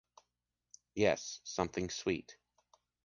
Yes. 0.95 1.41
Something 1.43 1.87
sweet. 1.91 2.35